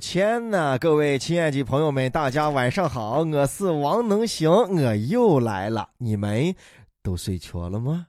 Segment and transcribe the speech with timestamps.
[0.00, 0.78] 天呐！
[0.78, 5.90] 各位亲爱的朋友们，大家晚上好，我是王能行，我又来了。
[5.98, 6.54] 你们
[7.02, 8.06] 都睡着了吗？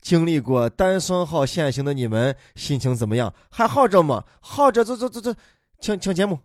[0.00, 3.34] 经历过单双号限行的你们心情怎么样？
[3.50, 4.22] 还耗着吗？
[4.40, 5.34] 耗着，走走走走，
[5.80, 6.38] 请请节目。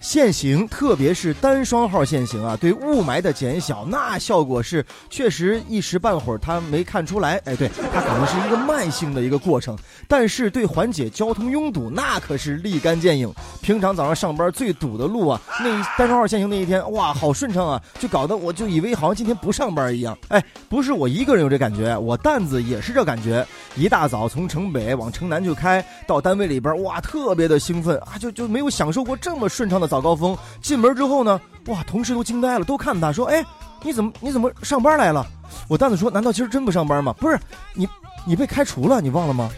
[0.00, 7.40] 限行，特别是单双号限行啊，对雾霾的减小，那效果是确实一时半会儿他没看出来。
[7.44, 13.32] 哎，对，它可能是一个慢性的一个过程，但是对缓解交通拥堵，那可是立竿见影。
[13.62, 20.16] 平常早上上班最堵的路啊，那单双号限行那一天，哇，好顺畅啊，就搞得我就以为好像今天不上班一样。
[20.28, 23.44] 哎，不是我一个人有这感觉，我担子也是这感觉。
[23.74, 29.85] 一大早从城北往城南就开到单位里边，哇，特别的兴奋啊，就就没有享受过这么顺畅的。
[29.86, 33.44] 早高峰进门之后呢，哇，同事都惊呆了，都看他说：“哎，
[33.82, 35.26] 你怎么你怎么上班来了？”
[35.68, 37.12] 我蛋子说：“难道今儿真不上班吗？
[37.14, 37.38] 不是，
[37.74, 37.88] 你
[38.24, 39.50] 你被开除了，你忘了吗？”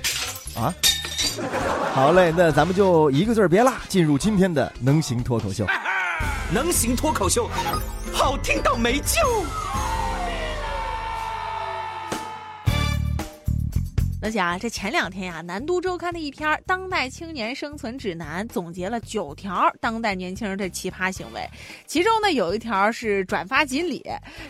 [0.57, 0.75] 啊，
[1.95, 5.67] 好嘞，那咱们就一个字儿别落，进入今天的能行脱口秀。
[6.51, 7.49] 能行脱口秀，
[8.13, 9.17] 好听到没救。
[14.21, 21.49] 而且啊这前两天呀，南都周刊的一篇《当代青年生存指南》总结了九条当代年轻人的奇葩行为，
[21.87, 24.03] 其中呢有一条是转发锦鲤，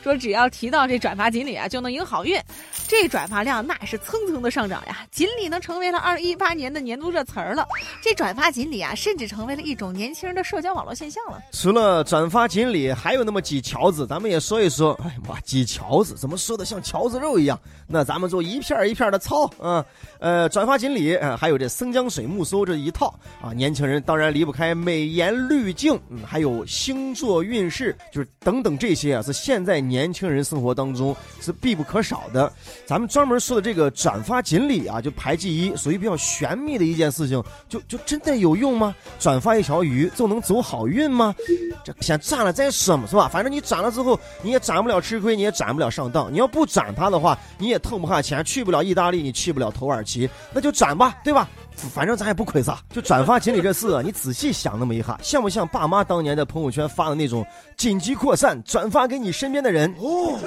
[0.02, 2.41] 说只要提到这转发锦鲤啊，就能迎好运。
[2.88, 7.66] 这转发量那是蹭蹭的上涨呀，锦鲤呢成为了二零一八年的年度热词儿了。
[8.03, 11.42] 这转发锦鲤啊，甚至成为了一种年轻人的社交网络现象了。
[11.53, 14.98] 除了转发锦鲤，还有那么几条子，咱们也说一说。
[15.05, 17.60] 哎妈，几条子怎么说的像条子肉一样？
[17.86, 19.47] 那咱们就一片一片的抄。
[19.61, 19.84] 嗯，
[20.20, 32.53] 呃，转发锦鲤，啊，还有这生姜水木搜这一套啊，年轻人当然离不开美颜滤镜，嗯，还有星座运势，就是等等这些啊，是现在年轻人生活当中是必不可少的。
[32.87, 38.95] 咱们专门说的这个转发锦鲤啊，就排第一，属于比较玄秘的一件事情，就就真的有用吗？
[39.19, 41.34] 转发一条鱼就能走好运吗？
[41.83, 43.28] 这先斩了再说嘛，是吧？
[43.28, 46.33] 反正你斩了之后，你也斩不了吃亏，你也斩不了上当。
[46.33, 49.47] 你要不斩它的话，你也腾不下钱，去不了意大利，你去。
[49.48, 51.48] 去不了土耳其，那就转吧，对吧？
[51.75, 52.78] 反正咱也不亏啥。
[52.91, 57.47] 就转发锦鲤这事，你仔细想那么一下，像不像爸妈当年在朋友圈发的那种
[57.78, 59.91] 紧急扩散，转发给你身边的人？
[59.98, 60.38] 哦，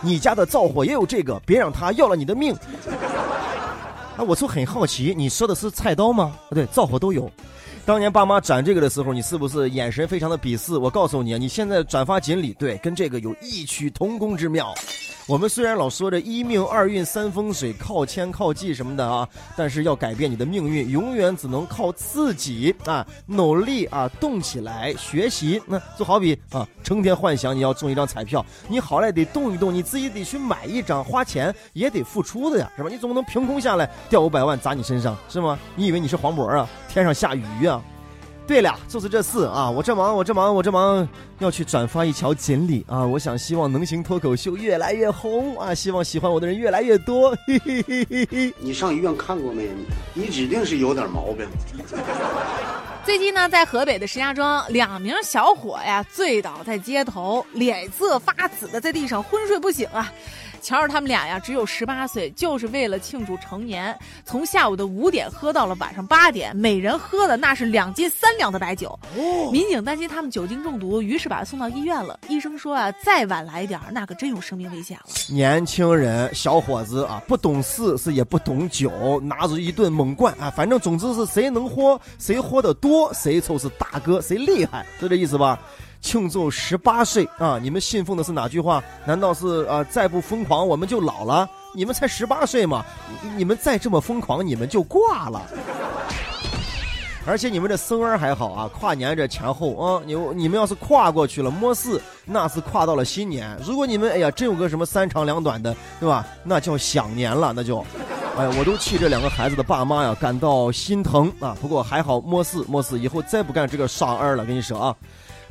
[0.00, 2.54] 你家的灶火也有这个，别让他要了你的命。
[4.16, 6.32] 啊，我就很好奇，你说的是菜刀吗？
[6.48, 7.30] 啊，对，灶火都有。
[7.84, 10.78] 当年爸妈转这个的时候，你是不是眼神非常的鄙视？
[10.78, 14.72] 我告诉你，你现在转发锦鲤，对，跟这个有异曲同工之妙。
[15.26, 19.26] 我们虽然老说着一命二运三风水靠天靠地什么的啊，
[19.56, 23.06] 但是要改变你的命运，永远只能靠自己啊！
[23.24, 25.62] 努力啊，动起来，学习。
[25.66, 32.90] 那就好比啊，成天幻想你要中一张彩票，你好赖得动一动，你自己得去买一张，花钱也得付出的呀，是吧？
[32.90, 35.58] 你总不能凭空下来掉五百万砸你身上，是吗？
[35.74, 36.68] 你以为你是黄渤啊？
[36.86, 37.82] 天上下雨啊？
[38.46, 39.70] 对了，就是这事啊！
[39.70, 43.02] 我这忙，我这忙，我这忙，要去转发一条锦鲤啊！
[43.02, 45.74] 我想希望能行脱口秀越来越红啊！
[45.74, 47.30] 希望喜欢我的人越来越多。
[47.46, 48.54] 嘿嘿嘿嘿嘿！
[48.58, 49.70] 你上医院看过没？
[50.12, 51.48] 你指定是有点毛病。
[53.02, 60.12] 最近呢，在河北的石家庄，两名小伙呀醉倒在街头，脸色发紫的在地上昏睡不醒啊。
[60.64, 63.94] 瞧着他们俩呀，只有十八岁，就是为了庆祝成年，
[64.24, 68.98] 从下午的五点喝到了晚上八点，每人喝的那是两斤三两的白酒。
[69.52, 72.18] 民警担心他们酒精中毒，于是把他送到医院了。
[72.28, 75.04] 医生说啊，再晚来点那可真有生命危险了。
[75.28, 85.60] 年轻人，小伙子啊，不懂事是也不懂酒，拿着一顿猛灌啊，反正总之是谁能喝，谁喝的多，谁就是大哥，谁厉害，是这意思吧。
[86.04, 87.58] 庆祝十八岁啊！
[87.60, 88.84] 你们信奉的是哪句话？
[89.06, 91.48] 难道是啊，再不疯狂我们就老了？
[91.74, 92.84] 你们才十八岁嘛！
[93.38, 95.40] 你们再这么疯狂，你们就挂了。
[97.26, 103.58] 而且你们这生儿还好啊，跨年这前后啊，你你们要是跨过去了，摸四那是跨到了新年。
[103.66, 106.26] 如果你们哎呀真有个什么三长两短的，对吧？
[106.44, 107.78] 那叫享年了，那就，
[108.36, 111.56] 哎呀，我都替这两个孩子的爸妈呀感到心疼啊。
[111.62, 114.94] 不过还好，摸四摸四以后再不干这个傻二了，跟你说啊。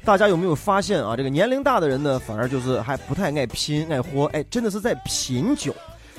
[0.06, 1.16] 大家有没有发现啊？
[1.16, 5.74] 这个年龄大的人呢，反而就是还不太爱拼爱喝，哎，真的是在品酒。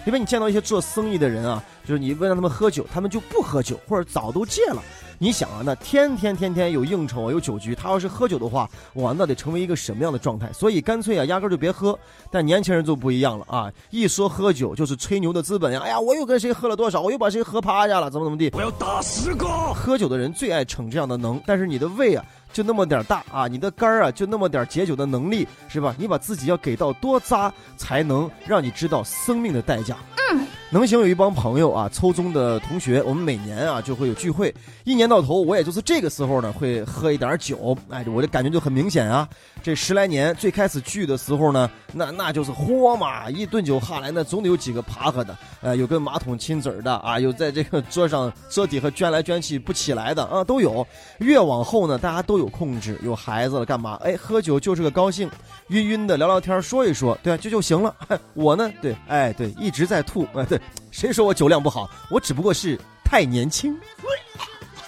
[0.07, 4.83] 因为你见到一些做生意的人啊，就是你问他们喝酒，他们就不喝酒，或者早都戒了。
[5.19, 10.53] 你想啊，那天天天天有应酬有酒局，他要是喝酒的话，哇，那得成为一个什么样的状态？
[10.53, 11.99] 所以干脆啊，压根就别喝。
[12.31, 15.81] 但年轻人就不一样了啊， 一说喝酒就是吹牛的资本呀。
[15.85, 18.51] 哎呀，我又跟谁喝了多少，我又把谁喝趴下了，怎么怎么地？
[18.55, 19.47] 我要打十个。
[19.75, 22.25] 喝酒的人最爱逞这样的能，但是你的胃啊。
[22.53, 25.93] 就那么点大啊，你的肝儿啊，就那么点解酒的能力，是吧？
[25.99, 29.97] 你把自己要给到多渣，才能让你知道生命的代价。
[30.33, 30.47] 嗯。
[30.71, 34.53] 能行有一帮朋友啊，初中的同学，我们每年啊就会有聚会，
[34.83, 39.29] 一年到头我也就是这个时候呢会喝一点酒，哎，我的感觉就很明显啊。
[39.63, 50.85] 这十来年最开始聚的时候呢，那那就是嚯嘛，一顿酒下来，那总得有几个趴下的，呃，有跟马桶亲嘴的啊，有在这个桌上桌底下卷来卷去不起来的啊，都有。
[51.19, 53.95] 越往后呢，大家都有控制，有孩子了干嘛？
[54.03, 55.31] 哎，喝酒就是个高兴，
[55.69, 57.95] 晕晕的聊聊天说一说，对啊，这就行了。
[58.35, 60.61] 我呢，对，哎，对，一直在吐，哎，对。
[60.91, 61.91] 谁说我酒量不好？
[62.11, 63.79] 我只不过是太年轻。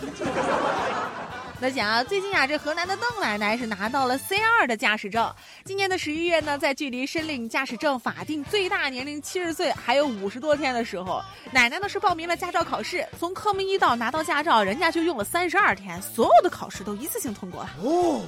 [1.58, 5.34] 那讲啊，最近啊，这河南的邓奶奶是拿到了 C 二的驾驶证。
[5.64, 13.06] 今年的十一月呢，在距离申领驾驶证法定最大年龄七十岁还有五十多天的时候，奶奶呢是报名了驾照考试。
[13.18, 17.70] 从科目一到拿到驾照，人家就用了三十二天，所有的考试都一次性通过了。
[17.82, 18.20] 哦。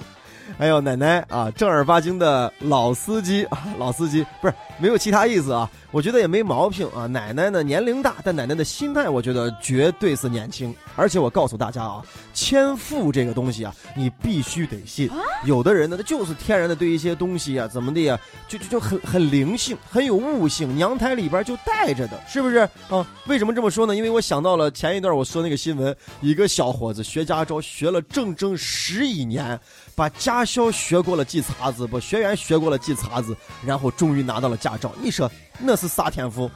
[0.56, 7.06] 哎呦，奶奶啊，正儿八经的老司机啊，老司机不是没有其他意思啊，我觉得也没毛病啊。
[7.06, 10.74] 奶奶呢年龄大，但奶奶的心态我觉得绝对是年轻。
[10.96, 12.02] 而且我告诉大家啊，
[12.34, 15.08] 天赋这个东西啊，你必须得信。
[15.44, 18.18] 有的人呢，他就是天然的对一些东西啊，怎么的呀，
[18.48, 22.56] 就就就很很灵性，很有悟性，娘胎里边就带着的，是不是
[22.88, 23.06] 啊？
[23.26, 23.94] 为什么这么说呢？
[23.94, 29.58] 因为我想到了前一段我说那个新闻，一个小伙子学驾照学了整整十一年。
[29.94, 33.36] 把驾校学过了几茬子，不学员学过了几茬子，
[33.66, 34.92] 然后终于拿到了驾照。
[35.02, 36.48] 你说那是啥天赋？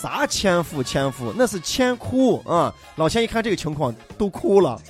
[0.00, 1.32] 啥千富千富？
[1.36, 2.74] 那是千哭啊！
[2.96, 4.80] 老千一看这个情况都哭了。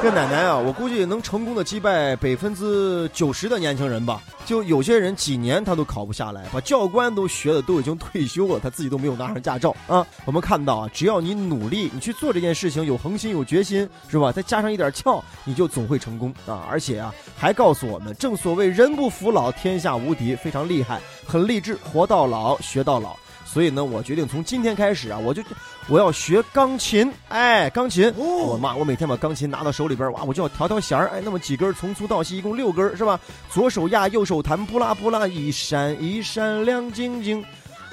[0.00, 4.22] 这奶奶啊，我估计能成功的击败百分之九十的年轻人吧。
[4.46, 10.06] 就有些人几年他都考不下来，把教官都学的都已经退休了，他自己都没有拿上驾照啊。
[10.24, 14.32] 我们看到啊，只要你努力，你去做这件事情，有恒心有决心，是吧？
[14.32, 16.64] 再加上一点窍，你就总会成功啊！
[16.70, 23.14] 而且啊，还告诉我们，正所谓人不服老，天下无敌，非常厉害，很励志，活到老学到老。
[23.50, 25.42] 所以呢，我决定从今天开始啊，我就
[25.88, 33.18] 我要学钢琴，哎，钢琴，我妈，我每天把钢琴拿到手里边，哇，我就要调调弦儿，哎，那么几根，从粗到细，一共六根，是吧？
[33.50, 37.42] 左手压，右手弹，不拉不拉，一闪一闪亮晶晶。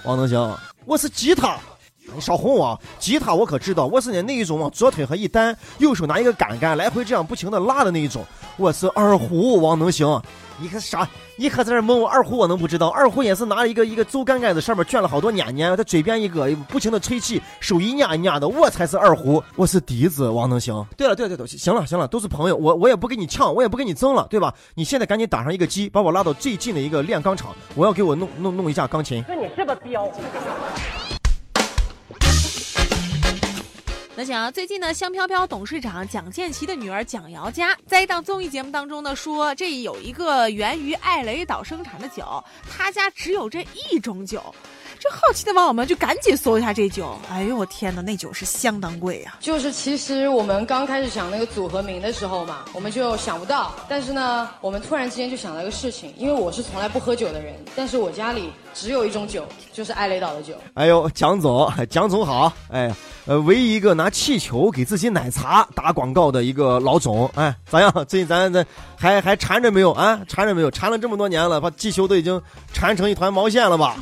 [0.04, 1.58] 王能行，我是吉他，
[2.14, 8.26] 你少哄我，吉他我可知道，我是那那一种往左腿上一单，右手拿一个杆杆来回这样不停的拉的那一种，
[8.58, 10.22] 我是二胡，王能行。
[10.60, 11.08] 你可啥？
[11.38, 12.38] 你可在这蒙我二胡？
[12.38, 12.88] 我能不知道？
[12.88, 18.48] 二胡也是拿了一个一个竹竿杆子，上面卷了好多捻捻，在嘴边一个不停的吹气，手一压一压的。
[18.48, 20.30] 我才是二胡，我是笛子。
[20.30, 20.86] 王能行。
[20.96, 24.54] 对了，对了，对了，行了，行了，都是朋友，我我也不跟你呛，我也不跟你争了，对吧？
[24.76, 29.24] 你现在赶紧打上一个机，把我拉到最近的一个炼钢厂，我要给我弄弄弄一架钢琴。
[29.28, 30.10] 那你是个彪。
[34.18, 42.42] 那讲最近呢，香飘飘董事长蒋建奇的女儿蒋瑶佳在一档综艺节目当中呢说，这有一个源于艾雷岛生产的酒，
[42.72, 44.42] 他家只有这一种酒。
[44.98, 47.14] 这好奇的网友们就赶紧搜一下这酒。
[47.30, 49.36] 哎呦我天哪，那酒是相当贵呀！
[49.42, 53.76] 就是其实我们刚开始想那个组合名的时候嘛，我们就想不到。
[53.90, 60.54] 但是呢，我们突然之间就想到一个事情，因为我是从来不喝酒的人，但是我家里只有一种酒，就是艾雷岛的酒。
[60.76, 62.52] 哎呦，蒋总，蒋总好！
[62.72, 62.90] 哎，
[63.28, 67.92] 呃，唯一一个拿气球给自己奶茶打广告的一个老总，哎，咋样？
[68.08, 68.64] 最近咱咱
[68.96, 70.20] 还还缠着没有啊？
[70.28, 70.70] 缠着没有？
[70.70, 72.40] 缠了这么多年了，把气球都已经
[72.72, 73.96] 缠成一团毛线了吧？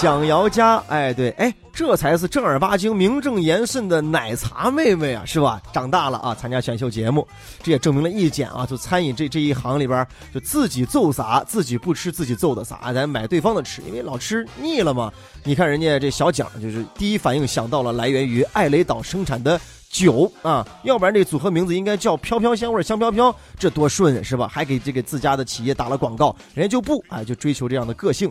[0.00, 5.60] 蒋瑶佳，哎，对，哎，这才是正儿八经、名正言顺的奶茶妹妹啊，是吧？
[5.72, 7.26] 长大了啊，参加选秀节目，
[7.64, 15.12] 这也证明了一点啊，就餐饮这这一行里边，就自己揍啥，自己不吃，自己揍的啥，咱买对方的吃，因为老吃腻了嘛。
[15.42, 24.46] 你看人家这小蒋，就是第一反应想到了来源于艾雷岛生产的酒啊，要不然这组合名字应该叫飘飘香味香飘飘，这多顺是吧？
[24.46, 28.30] 还给这个自家的企业打了广告，人家就不哎，就追求这样的个性。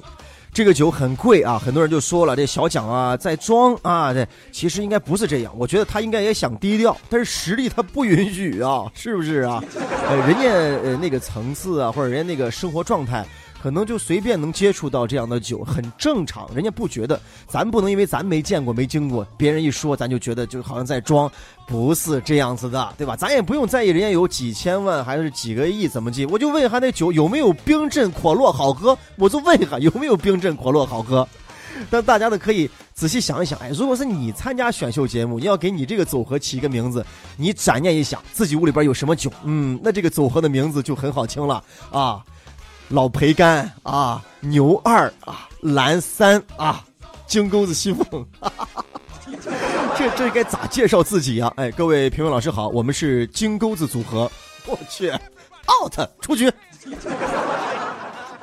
[0.58, 5.54] 这个酒很贵啊，很多人就说了，这小蒋啊在装啊，这其实应该不是这样。
[5.56, 9.64] 我觉得他应该也想低调，但是实力他不允许啊，是不是啊？
[10.08, 10.50] 呃，人家
[10.84, 13.24] 呃那个层次啊，或者人家那个生活状态。
[13.62, 16.50] 可能就随便能接触到这样的酒，很正常。
[16.54, 21.30] 人家不觉得，咱不能因为咱没见过、没经过，别人一说，咱就觉得就好像在装，
[21.68, 23.16] 不是这样子的， 对吧？
[23.16, 31.28] 咱也不用在意人家有几千万还是几个亿怎么记，我就问一下那酒有没有冰镇可乐好喝，我就问一下有没有冰镇可乐好喝。
[31.92, 42.24] 但大家都可以仔细想一想，哎，如果是你参加选秀节目，你要给你这个组合起一个名字，你转念一想，自己屋里边有什么酒，嗯，那这个组合的名字就很好听了啊。
[42.90, 46.84] 老培干啊，牛二啊，蓝三啊，
[47.26, 48.26] 金钩子西凤，
[49.98, 51.52] 这这该咋介绍自己呀？
[51.58, 54.32] 哎，各位评委老师好，我们是金钩子组合。
[54.66, 55.10] 我去
[55.68, 56.52] ，out 出局。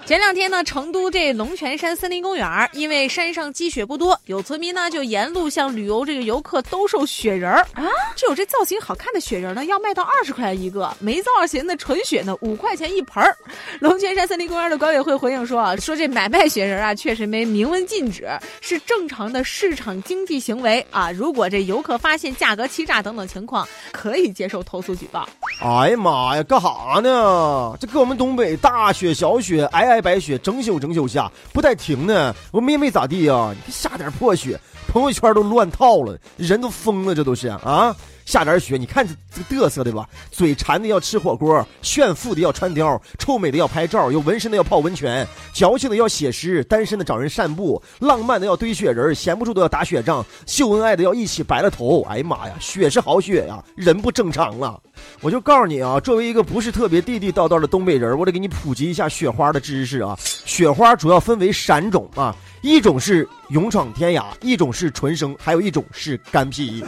[0.06, 7.88] 前两天呢，成都这龙泉山森林公园，因为山上积雪不多，有村民呢就沿路向旅游这个游客兜售雪人儿啊。
[8.14, 13.34] 只有这造型好看的雪人呢，要卖到二十块钱一个；没造型的纯雪呢，五块钱一盆儿。
[13.80, 18.28] 龙泉山森林公园的管委会回应说啊，说这买卖雪人啊，确实没明文禁止，
[18.60, 21.10] 是正常的市场经济行为啊。
[21.10, 25.26] 如果这游客发现价格欺诈等等情况，可以接受投诉举报。
[25.62, 27.74] 哎呀妈呀，干哈呢？
[27.80, 29.64] 这搁我们东北大雪小雪
[29.94, 33.54] 皑白雪整宿整宿下不带停的，我们也没咋地呀。
[33.68, 34.58] 下点破雪，
[34.88, 37.94] 朋友圈都乱套了，人都疯了，这都是啊。
[38.24, 39.14] 下点雪，你看这
[39.48, 40.08] 这个嘚瑟的吧？
[40.30, 52.02] 嘴馋的要吃火锅，炫富的要穿貂，臭美的要拍照，有纹身的要泡温泉，矫情的要写诗，单身的找人散步，浪漫的要堆雪人，闲不住的要打雪仗，秀恩爱的要一起白了头。
[52.08, 54.80] 哎呀妈呀，雪是好雪呀，人不正常了。
[55.20, 60.16] 我就告诉你啊，作为一个不是特别地地道道的东北人，我得给你普及一下雪花的知识啊。
[60.44, 66.84] 雪花主要分为三种啊，一种是勇闯天涯，一种是纯生，还有一种是干皮。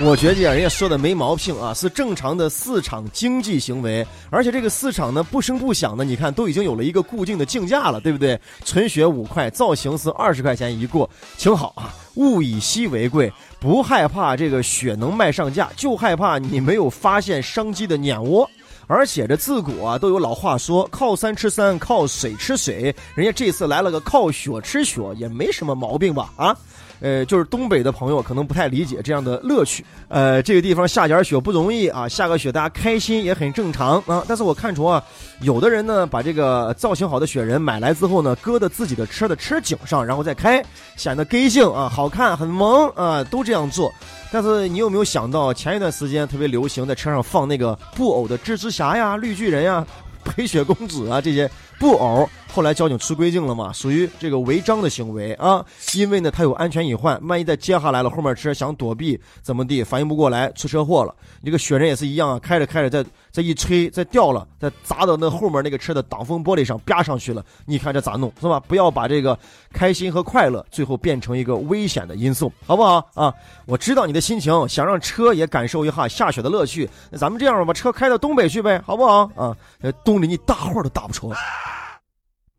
[0.00, 8.40] 我觉得人家说的没毛病啊，是正常的市场经济行为，而且这个市场呢不声不响的，你看都已经有了一个固定的竞价了，对不对？
[8.64, 11.92] 纯血五块，造型是二十块钱一个，挺好啊。
[12.14, 18.48] 物以稀为贵，不害怕这个血能卖上价，就害怕你没有发现商机的碾窝。
[18.86, 26.32] 而且这自古啊都有老话说，靠山吃山，靠水吃水，人家这次来了个靠雪吃雪，也没什么毛病吧？
[26.36, 26.56] 啊？
[27.00, 29.84] 呃，就是东北的朋友可能不太理解这样的乐趣。
[30.08, 34.24] 呃，这个地方下点雪不容易啊，下个雪大家开心也很正常啊。
[34.26, 35.02] 但是我看出啊，
[35.40, 40.64] 有的人呢把这个造型好的雪人买来之后呢，搁在自己的车的车顶上，然后再开，
[40.96, 43.92] 显得个性啊，好看很萌啊，都这样做。
[44.30, 49.86] 但是你有没有想到，前一段时间特别流行在车上放那个布偶的蜘蛛侠呀、绿巨人呀、
[50.24, 52.28] 白雪公主啊这些布偶？
[52.50, 55.64] 后来交警出规定了嘛，属于这个违章的行为啊，
[55.94, 61.14] 因为呢他有安全隐患，万一再接下来了，后面车想躲避怎么地，反应不过来出车祸了。
[61.40, 67.44] 你这个雪人也是一样啊，开着开着再再一吹再掉了，再砸到那后面那个车的挡风玻璃上，啪上去了。
[67.66, 68.58] 你看这咋弄是吧？
[68.60, 69.38] 不要把这个
[69.72, 73.32] 开心和快乐最后变成一个危险的因素，好不好啊？
[73.66, 76.88] 我知道你的心情，想让车也感受一下下雪的乐趣。
[77.10, 79.56] 那咱们这样吧，把车开到东北去呗，好不好啊？
[79.80, 81.36] 呃，东里你大话都打不出来。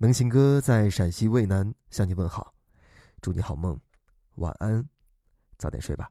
[0.01, 2.53] 能行哥在陕西渭南向你问好，
[3.21, 3.77] 祝你好梦，
[4.35, 4.87] 晚安，
[5.57, 6.09] 早点睡吧。